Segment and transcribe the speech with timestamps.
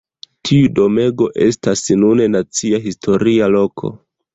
[0.47, 3.99] Tiu domego estas nune Nacia Historia Loko.